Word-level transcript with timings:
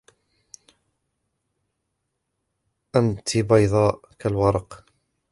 أنت 2.95 3.37
بيضاء 3.37 4.01
كالورق. 4.19 4.85